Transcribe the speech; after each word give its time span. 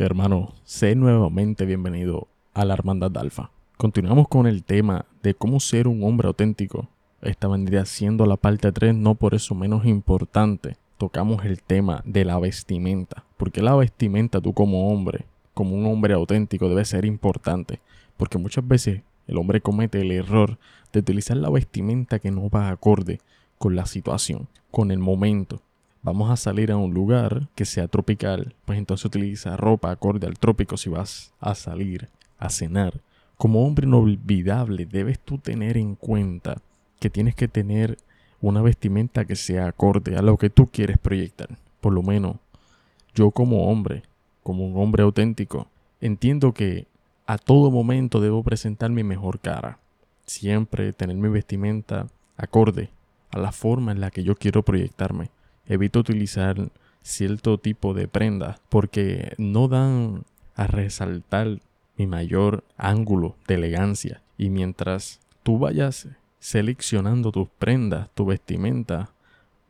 Hermano, 0.00 0.54
sé 0.62 0.94
nuevamente 0.94 1.66
bienvenido 1.66 2.28
a 2.54 2.64
la 2.64 2.74
Hermandad 2.74 3.18
Alfa. 3.18 3.50
Continuamos 3.76 4.28
con 4.28 4.46
el 4.46 4.62
tema 4.62 5.06
de 5.24 5.34
cómo 5.34 5.58
ser 5.58 5.88
un 5.88 6.04
hombre 6.04 6.28
auténtico. 6.28 6.88
Esta 7.20 7.48
vendría 7.48 7.84
siendo 7.84 8.24
la 8.24 8.36
parte 8.36 8.70
3, 8.70 8.94
no 8.94 9.16
por 9.16 9.34
eso 9.34 9.56
menos 9.56 9.84
importante. 9.86 10.76
Tocamos 10.98 11.44
el 11.44 11.64
tema 11.64 12.04
de 12.06 12.24
la 12.24 12.38
vestimenta. 12.38 13.24
Porque 13.36 13.60
la 13.60 13.74
vestimenta 13.74 14.40
tú 14.40 14.52
como 14.52 14.92
hombre, 14.92 15.26
como 15.52 15.74
un 15.74 15.84
hombre 15.86 16.14
auténtico, 16.14 16.68
debe 16.68 16.84
ser 16.84 17.04
importante. 17.04 17.80
Porque 18.16 18.38
muchas 18.38 18.68
veces 18.68 19.02
el 19.26 19.36
hombre 19.36 19.60
comete 19.60 20.00
el 20.00 20.12
error 20.12 20.58
de 20.92 21.00
utilizar 21.00 21.36
la 21.38 21.50
vestimenta 21.50 22.20
que 22.20 22.30
no 22.30 22.48
va 22.48 22.68
acorde 22.68 23.18
con 23.58 23.74
la 23.74 23.84
situación, 23.84 24.46
con 24.70 24.92
el 24.92 25.00
momento 25.00 25.60
vamos 26.02 26.30
a 26.30 26.36
salir 26.36 26.70
a 26.72 26.76
un 26.76 26.94
lugar 26.94 27.48
que 27.54 27.64
sea 27.64 27.88
tropical, 27.88 28.54
pues 28.64 28.78
entonces 28.78 29.04
utiliza 29.04 29.56
ropa 29.56 29.90
acorde 29.90 30.26
al 30.26 30.38
trópico 30.38 30.76
si 30.76 30.88
vas 30.90 31.32
a 31.40 31.54
salir 31.54 32.08
a 32.38 32.50
cenar. 32.50 33.00
Como 33.36 33.64
hombre 33.66 33.86
inolvidable 33.86 34.86
debes 34.86 35.18
tú 35.18 35.38
tener 35.38 35.76
en 35.76 35.94
cuenta 35.94 36.60
que 36.98 37.10
tienes 37.10 37.34
que 37.34 37.48
tener 37.48 37.98
una 38.40 38.62
vestimenta 38.62 39.24
que 39.24 39.36
sea 39.36 39.68
acorde 39.68 40.16
a 40.16 40.22
lo 40.22 40.36
que 40.36 40.50
tú 40.50 40.68
quieres 40.70 40.98
proyectar. 40.98 41.48
Por 41.80 41.92
lo 41.92 42.02
menos 42.02 42.36
yo 43.14 43.30
como 43.30 43.68
hombre, 43.70 44.02
como 44.42 44.66
un 44.66 44.80
hombre 44.82 45.02
auténtico, 45.02 45.68
entiendo 46.00 46.52
que 46.52 46.86
a 47.26 47.38
todo 47.38 47.70
momento 47.70 48.20
debo 48.20 48.42
presentar 48.42 48.90
mi 48.90 49.04
mejor 49.04 49.40
cara. 49.40 49.78
Siempre 50.26 50.92
tener 50.92 51.16
mi 51.16 51.28
vestimenta 51.28 52.06
acorde 52.36 52.90
a 53.30 53.38
la 53.38 53.52
forma 53.52 53.92
en 53.92 54.00
la 54.00 54.10
que 54.10 54.22
yo 54.22 54.36
quiero 54.36 54.62
proyectarme 54.62 55.30
evito 55.68 56.00
utilizar 56.00 56.70
cierto 57.02 57.58
tipo 57.58 57.94
de 57.94 58.08
prendas 58.08 58.60
porque 58.68 59.34
no 59.38 59.68
dan 59.68 60.24
a 60.54 60.66
resaltar 60.66 61.60
mi 61.96 62.06
mayor 62.06 62.64
ángulo 62.76 63.36
de 63.46 63.54
elegancia. 63.54 64.22
Y 64.36 64.50
mientras 64.50 65.20
tú 65.42 65.58
vayas 65.58 66.08
seleccionando 66.38 67.32
tus 67.32 67.48
prendas, 67.58 68.08
tu 68.14 68.26
vestimenta, 68.26 69.10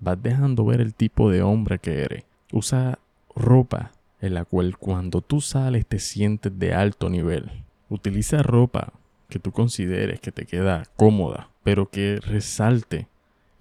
vas 0.00 0.22
dejando 0.22 0.64
ver 0.64 0.80
el 0.80 0.94
tipo 0.94 1.30
de 1.30 1.42
hombre 1.42 1.78
que 1.78 2.02
eres. 2.02 2.24
Usa 2.52 2.98
ropa 3.34 3.92
en 4.20 4.34
la 4.34 4.44
cual 4.44 4.76
cuando 4.78 5.20
tú 5.20 5.40
sales 5.40 5.86
te 5.86 5.98
sientes 5.98 6.58
de 6.58 6.74
alto 6.74 7.08
nivel. 7.08 7.50
Utiliza 7.88 8.42
ropa 8.42 8.92
que 9.28 9.38
tú 9.38 9.52
consideres 9.52 10.20
que 10.20 10.32
te 10.32 10.46
queda 10.46 10.84
cómoda, 10.96 11.50
pero 11.62 11.90
que 11.90 12.18
resalte 12.20 13.08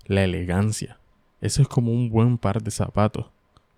la 0.05 0.23
elegancia. 0.23 0.97
Eso 1.41 1.61
es 1.61 1.67
como 1.67 1.91
un 1.91 2.09
buen 2.09 2.38
par 2.38 2.61
de 2.61 2.71
zapatos. 2.71 3.27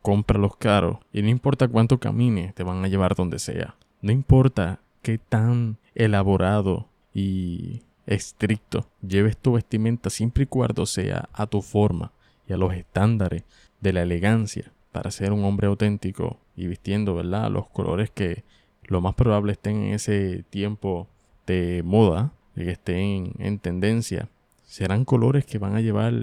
Cómpralos 0.02 0.56
caros 0.56 0.98
y 1.12 1.22
no 1.22 1.30
importa 1.30 1.68
cuánto 1.68 2.00
camines, 2.00 2.56
te 2.56 2.64
van 2.64 2.84
a 2.84 2.88
llevar 2.88 3.16
donde 3.16 3.38
sea. 3.38 3.76
No 4.02 4.12
importa 4.12 4.80
qué 5.02 5.18
tan 5.18 5.78
elaborado 5.94 6.88
y 7.14 7.82
estricto 8.06 8.88
lleves 9.02 9.38
tu 9.38 9.54
vestimenta 9.54 10.10
siempre 10.10 10.44
y 10.44 10.48
cuando 10.48 10.86
sea 10.86 11.30
a 11.34 11.48
tu 11.48 11.62
forma 11.62 12.12
y 12.48 12.54
a 12.54 12.58
los 12.58 12.74
estándares 12.74 13.44
de 13.82 13.94
la 13.94 14.02
elegancia 14.02 14.72
para 14.92 15.12
ser 15.12 15.32
un 15.32 15.44
hombre 15.44 15.68
auténtico 15.68 16.40
y 16.56 16.68
vistiendo, 16.68 17.14
¿verdad? 17.14 17.52
Los 17.52 17.68
colores 17.68 18.10
que 18.10 18.44
lo 18.84 19.02
más 19.02 19.16
probable 19.16 19.52
estén 19.52 19.84
en 19.84 19.94
ese 19.94 20.44
tiempo 20.50 21.08
de 21.46 21.84
moda, 21.86 22.32
que 22.56 22.72
estén 22.72 23.34
en 23.38 23.60
tendencia, 23.60 24.30
serán 24.66 25.06
colores 25.06 25.46
que 25.46 25.60
van 25.60 25.76
a 25.76 25.82
llevar 25.82 26.14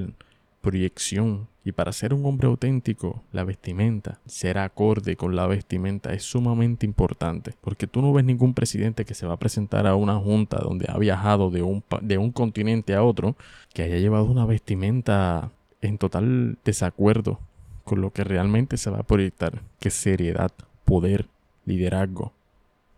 proyección. 0.60 1.48
Y 1.64 1.72
para 1.72 1.92
ser 1.92 2.14
un 2.14 2.24
hombre 2.26 2.46
auténtico, 2.46 3.22
la 3.32 3.42
vestimenta, 3.42 4.20
ser 4.26 4.58
acorde 4.58 5.16
con 5.16 5.34
la 5.34 5.46
vestimenta 5.46 6.12
es 6.12 6.22
sumamente 6.22 6.86
importante. 6.86 7.54
Porque 7.60 7.86
tú 7.86 8.02
no 8.02 8.12
ves 8.12 8.24
ningún 8.24 8.54
presidente 8.54 9.04
que 9.04 9.14
se 9.14 9.26
va 9.26 9.34
a 9.34 9.38
presentar 9.38 9.86
a 9.86 9.96
una 9.96 10.16
junta 10.16 10.58
donde 10.58 10.86
ha 10.88 10.96
viajado 10.98 11.50
de 11.50 11.62
un, 11.62 11.82
de 12.02 12.18
un 12.18 12.30
continente 12.30 12.94
a 12.94 13.02
otro 13.02 13.36
que 13.74 13.82
haya 13.82 13.98
llevado 13.98 14.24
una 14.26 14.46
vestimenta 14.46 15.50
en 15.80 15.98
total 15.98 16.58
desacuerdo 16.64 17.40
con 17.84 18.00
lo 18.00 18.12
que 18.12 18.24
realmente 18.24 18.76
se 18.76 18.90
va 18.90 18.98
a 18.98 19.06
proyectar, 19.06 19.62
que 19.78 19.90
seriedad, 19.90 20.52
poder, 20.84 21.26
liderazgo. 21.64 22.32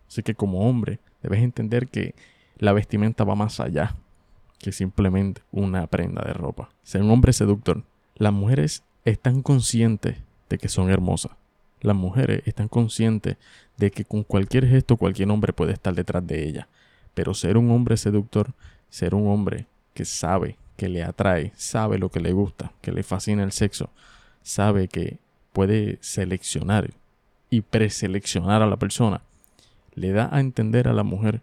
Así 0.07 0.23
que 0.23 0.35
como 0.35 0.67
hombre 0.67 0.99
debes 1.21 1.41
entender 1.41 1.87
que 1.87 2.15
la 2.57 2.73
vestimenta 2.73 3.23
va 3.23 3.35
más 3.35 3.59
allá 3.59 3.95
que 4.59 4.71
simplemente 4.71 5.41
una 5.51 5.87
prenda 5.87 6.21
de 6.23 6.33
ropa. 6.33 6.69
Ser 6.83 7.01
un 7.01 7.11
hombre 7.11 7.33
seductor. 7.33 7.83
Las 8.15 8.33
mujeres 8.33 8.83
están 9.05 9.41
conscientes 9.41 10.17
de 10.49 10.57
que 10.57 10.69
son 10.69 10.89
hermosas. 10.89 11.31
Las 11.81 11.95
mujeres 11.95 12.43
están 12.45 12.67
conscientes 12.67 13.37
de 13.77 13.91
que 13.91 14.03
con 14.03 14.23
cualquier 14.23 14.67
gesto 14.67 14.97
cualquier 14.97 15.29
hombre 15.31 15.53
puede 15.53 15.73
estar 15.73 15.95
detrás 15.95 16.25
de 16.27 16.47
ella. 16.47 16.67
Pero 17.13 17.33
ser 17.33 17.57
un 17.57 17.71
hombre 17.71 17.95
seductor, 17.97 18.53
ser 18.89 19.15
un 19.15 19.27
hombre 19.27 19.65
que 19.93 20.05
sabe, 20.05 20.57
que 20.75 20.89
le 20.89 21.03
atrae, 21.03 21.53
sabe 21.55 21.97
lo 21.97 22.09
que 22.09 22.19
le 22.19 22.33
gusta, 22.33 22.73
que 22.81 22.91
le 22.91 23.03
fascina 23.03 23.43
el 23.43 23.51
sexo, 23.51 23.89
sabe 24.43 24.87
que 24.87 25.19
puede 25.53 25.97
seleccionar 26.01 26.91
y 27.49 27.61
preseleccionar 27.61 28.61
a 28.61 28.67
la 28.67 28.77
persona, 28.77 29.21
le 29.93 30.11
da 30.11 30.29
a 30.31 30.39
entender 30.39 30.87
a 30.87 30.93
la 30.93 31.03
mujer 31.03 31.41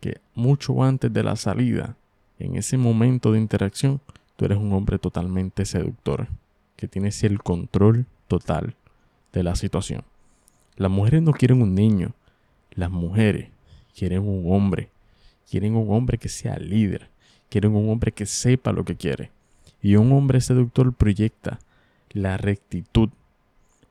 que 0.00 0.20
mucho 0.34 0.82
antes 0.84 1.12
de 1.12 1.22
la 1.22 1.36
salida 1.36 1.96
en 2.38 2.56
ese 2.56 2.76
momento 2.76 3.32
de 3.32 3.38
interacción, 3.38 4.00
tú 4.36 4.44
eres 4.44 4.58
un 4.58 4.72
hombre 4.72 4.98
totalmente 4.98 5.64
seductor, 5.64 6.28
que 6.76 6.88
tienes 6.88 7.24
el 7.24 7.42
control 7.42 8.06
total 8.28 8.74
de 9.32 9.42
la 9.42 9.56
situación. 9.56 10.02
Las 10.76 10.90
mujeres 10.90 11.22
no 11.22 11.32
quieren 11.32 11.62
un 11.62 11.74
niño, 11.74 12.14
las 12.72 12.90
mujeres 12.90 13.48
quieren 13.96 14.28
un 14.28 14.52
hombre, 14.52 14.90
quieren 15.50 15.74
un 15.74 15.90
hombre 15.90 16.18
que 16.18 16.28
sea 16.28 16.58
líder, 16.58 17.08
quieren 17.48 17.74
un 17.74 17.88
hombre 17.88 18.12
que 18.12 18.26
sepa 18.26 18.72
lo 18.72 18.84
que 18.84 18.96
quiere. 18.96 19.30
Y 19.80 19.96
un 19.96 20.12
hombre 20.12 20.40
seductor 20.40 20.92
proyecta 20.92 21.58
la 22.10 22.36
rectitud, 22.36 23.08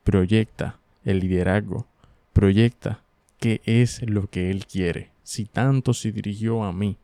proyecta 0.04 0.78
el 1.04 1.20
liderazgo, 1.20 1.88
proyecta 2.34 3.02
qué 3.40 3.62
es 3.66 4.02
lo 4.08 4.30
que 4.30 4.52
él 4.52 4.66
quiere. 4.66 5.10
Si 5.24 5.46
tanto 5.46 5.94
se 5.94 6.12
dirigió 6.12 6.64
a 6.64 6.74
mí, 6.74 6.98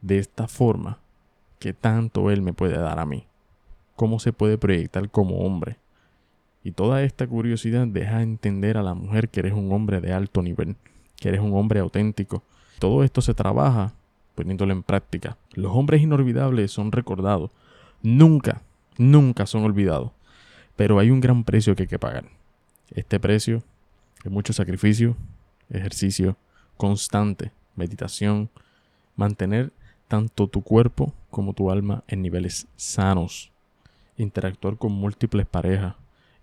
de 0.00 0.18
esta 0.18 0.48
forma 0.48 0.98
que 1.58 1.72
tanto 1.72 2.30
Él 2.30 2.42
me 2.42 2.52
puede 2.52 2.78
dar 2.78 2.98
a 2.98 3.06
mí. 3.06 3.26
Cómo 3.94 4.18
se 4.18 4.32
puede 4.32 4.58
proyectar 4.58 5.10
como 5.10 5.38
hombre. 5.38 5.78
Y 6.62 6.72
toda 6.72 7.02
esta 7.02 7.26
curiosidad 7.26 7.86
deja 7.86 8.22
entender 8.22 8.76
a 8.76 8.82
la 8.82 8.94
mujer 8.94 9.28
que 9.28 9.40
eres 9.40 9.52
un 9.52 9.72
hombre 9.72 10.00
de 10.00 10.12
alto 10.12 10.42
nivel, 10.42 10.76
que 11.16 11.28
eres 11.28 11.40
un 11.40 11.54
hombre 11.54 11.80
auténtico. 11.80 12.42
Todo 12.78 13.04
esto 13.04 13.20
se 13.20 13.34
trabaja 13.34 13.94
poniéndolo 14.34 14.72
en 14.72 14.82
práctica. 14.82 15.36
Los 15.54 15.72
hombres 15.74 16.02
inolvidables 16.02 16.70
son 16.70 16.92
recordados. 16.92 17.50
Nunca, 18.02 18.62
nunca 18.98 19.46
son 19.46 19.64
olvidados. 19.64 20.10
Pero 20.76 20.98
hay 20.98 21.10
un 21.10 21.20
gran 21.20 21.44
precio 21.44 21.74
que 21.74 21.84
hay 21.84 21.88
que 21.88 21.98
pagar. 21.98 22.24
Este 22.90 23.18
precio 23.18 23.62
es 24.24 24.30
mucho 24.30 24.52
sacrificio, 24.52 25.16
ejercicio 25.70 26.36
constante, 26.76 27.52
meditación, 27.74 28.50
mantener 29.16 29.72
tanto 30.08 30.48
tu 30.48 30.62
cuerpo 30.62 31.12
como 31.30 31.52
tu 31.52 31.70
alma 31.70 32.04
en 32.08 32.22
niveles 32.22 32.66
sanos. 32.76 33.52
Interactuar 34.16 34.76
con 34.76 34.92
múltiples 34.92 35.46
parejas, 35.46 35.94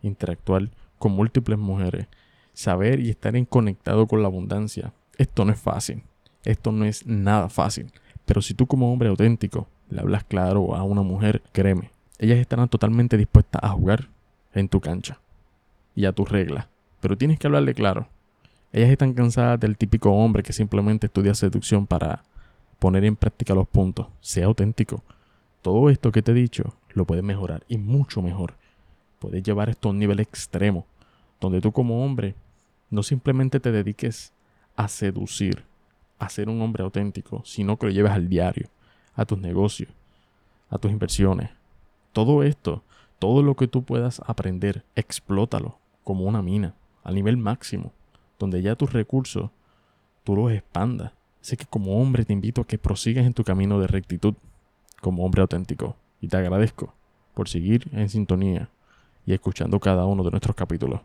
interactuar 0.01 0.69
con 0.99 1.13
múltiples 1.13 1.57
mujeres, 1.57 2.07
saber 2.53 2.99
y 2.99 3.09
estar 3.09 3.35
en 3.35 3.45
conectado 3.45 4.07
con 4.07 4.21
la 4.21 4.27
abundancia. 4.27 4.93
Esto 5.17 5.45
no 5.45 5.51
es 5.51 5.59
fácil, 5.59 6.03
esto 6.43 6.71
no 6.71 6.85
es 6.85 7.05
nada 7.05 7.49
fácil. 7.49 7.91
Pero 8.25 8.41
si 8.41 8.53
tú 8.53 8.67
como 8.67 8.91
hombre 8.91 9.09
auténtico 9.09 9.67
le 9.89 10.01
hablas 10.01 10.23
claro 10.23 10.75
a 10.75 10.83
una 10.83 11.01
mujer, 11.01 11.41
créeme, 11.51 11.91
ellas 12.19 12.37
estarán 12.37 12.69
totalmente 12.69 13.17
dispuestas 13.17 13.63
a 13.63 13.69
jugar 13.69 14.09
en 14.53 14.69
tu 14.69 14.79
cancha 14.79 15.19
y 15.95 16.05
a 16.05 16.13
tus 16.13 16.29
reglas. 16.29 16.67
Pero 17.01 17.17
tienes 17.17 17.39
que 17.39 17.47
hablarle 17.47 17.73
claro. 17.73 18.07
Ellas 18.71 18.89
están 18.89 19.13
cansadas 19.13 19.59
del 19.59 19.77
típico 19.77 20.11
hombre 20.11 20.41
que 20.41 20.53
simplemente 20.53 21.07
estudia 21.07 21.35
seducción 21.35 21.85
para 21.85 22.23
poner 22.83 23.05
en 23.05 23.15
práctica 23.15 23.55
los 23.55 23.65
puntos, 23.65 24.07
sea 24.19 24.47
auténtico. 24.47 25.05
Todo 25.61 25.89
esto 25.89 26.11
que 26.11 26.21
te 26.21 26.31
he 26.31 26.35
dicho 26.35 26.75
lo 26.89 27.05
puedes 27.05 27.23
mejorar 27.23 27.63
y 27.69 27.77
mucho 27.77 28.21
mejor. 28.21 28.55
Puedes 29.19 29.41
llevar 29.41 29.69
esto 29.69 29.87
a 29.87 29.91
un 29.91 29.99
nivel 29.99 30.19
extremo, 30.19 30.85
donde 31.39 31.61
tú 31.61 31.71
como 31.71 32.03
hombre 32.03 32.35
no 32.89 33.01
simplemente 33.01 33.61
te 33.61 33.71
dediques 33.71 34.33
a 34.75 34.89
seducir, 34.89 35.63
a 36.19 36.27
ser 36.27 36.49
un 36.49 36.61
hombre 36.61 36.83
auténtico, 36.83 37.41
sino 37.45 37.77
que 37.77 37.85
lo 37.85 37.93
lleves 37.93 38.11
al 38.11 38.27
diario, 38.27 38.67
a 39.15 39.23
tus 39.23 39.39
negocios, 39.39 39.89
a 40.69 40.77
tus 40.77 40.91
inversiones. 40.91 41.51
Todo 42.11 42.43
esto, 42.43 42.83
todo 43.17 43.43
lo 43.43 43.55
que 43.55 43.69
tú 43.69 43.83
puedas 43.83 44.21
aprender, 44.25 44.83
explótalo 44.97 45.77
como 46.03 46.25
una 46.25 46.41
mina, 46.41 46.75
a 47.05 47.13
nivel 47.13 47.37
máximo, 47.37 47.93
donde 48.37 48.61
ya 48.61 48.75
tus 48.75 48.91
recursos 48.91 49.51
tú 50.25 50.35
los 50.35 50.51
expandas 50.51 51.13
Así 51.43 51.57
que 51.57 51.65
como 51.65 52.01
hombre 52.01 52.23
te 52.23 52.31
invito 52.31 52.61
a 52.61 52.65
que 52.65 52.77
prosigas 52.77 53.25
en 53.25 53.33
tu 53.33 53.43
camino 53.43 53.77
de 53.77 53.87
rectitud 53.87 54.33
como 55.01 55.25
hombre 55.25 55.41
auténtico. 55.41 55.97
Y 56.21 56.29
te 56.29 56.37
agradezco 56.37 56.93
por 57.33 57.49
seguir 57.49 57.89
en 57.91 58.07
sintonía 58.07 58.69
y 59.25 59.33
escuchando 59.33 59.79
cada 59.81 60.05
uno 60.05 60.23
de 60.23 60.31
nuestros 60.31 60.55
capítulos. 60.55 61.01